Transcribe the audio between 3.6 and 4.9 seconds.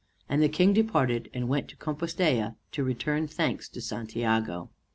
to Santiago.